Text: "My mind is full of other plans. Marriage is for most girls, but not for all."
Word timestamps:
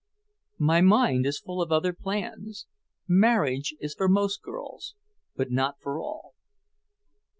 "My 0.57 0.81
mind 0.81 1.27
is 1.27 1.37
full 1.37 1.61
of 1.61 1.71
other 1.71 1.93
plans. 1.93 2.65
Marriage 3.07 3.75
is 3.79 3.93
for 3.93 4.07
most 4.07 4.41
girls, 4.41 4.95
but 5.35 5.51
not 5.51 5.79
for 5.79 5.99
all." 5.99 6.33